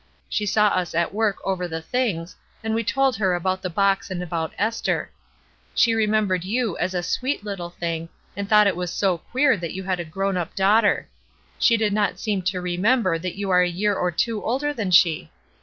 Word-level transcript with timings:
She 0.29 0.47
saw 0.47 0.69
us 0.69 0.95
at 0.95 1.13
work 1.13 1.37
over 1.43 1.67
the 1.67 1.79
things, 1.79 2.35
and 2.63 2.73
we 2.73 2.83
told 2.83 3.17
her 3.17 3.35
about 3.35 3.61
the 3.61 3.69
box 3.69 4.09
and 4.09 4.23
about 4.23 4.51
Esther. 4.57 5.11
She 5.75 5.93
remembered 5.93 6.43
you 6.43 6.75
as 6.79 6.95
a 6.95 7.03
'sweet 7.03 7.43
little 7.43 7.69
thing' 7.69 8.09
and 8.35 8.49
thought 8.49 8.65
it 8.65 8.75
was 8.75 8.91
so 8.91 9.19
queer 9.19 9.55
that 9.57 9.73
you 9.73 9.83
had 9.83 9.99
a 9.99 10.03
grown 10.03 10.37
up 10.37 10.55
daughter. 10.55 11.07
She 11.59 11.77
did 11.77 11.93
not 11.93 12.19
seem 12.19 12.41
to 12.41 12.59
remember 12.59 13.19
that 13.19 13.35
you 13.35 13.51
are 13.51 13.61
a 13.61 13.69
year 13.69 13.93
or 13.93 14.09
two 14.09 14.43
older 14.43 14.73
than 14.73 14.89
she 14.89 15.29